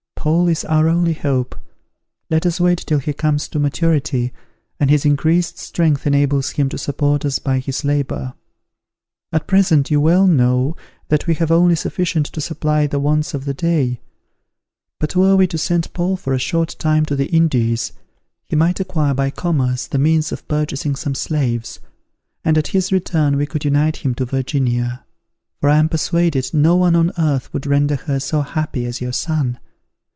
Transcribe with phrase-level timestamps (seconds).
[0.23, 1.55] Paul is our only hope:
[2.29, 4.31] let us wait till he comes to maturity,
[4.79, 8.35] and his increased strength enables him to support us by his labour:
[9.33, 10.75] at present you well know
[11.07, 13.99] that we have only sufficient to supply the wants of the day:
[14.99, 17.91] but were we to send Paul for a short time to the Indies,
[18.47, 21.79] he might acquire, by commerce, the means of purchasing some slaves;
[22.45, 25.03] and at his return we could unite him to Virginia;
[25.59, 29.13] for I am persuaded no one on earth would render her so happy as your
[29.13, 29.57] son.